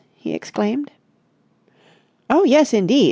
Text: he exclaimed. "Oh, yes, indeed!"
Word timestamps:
he 0.15 0.33
exclaimed. 0.33 0.89
"Oh, 2.27 2.43
yes, 2.43 2.73
indeed!" 2.73 2.99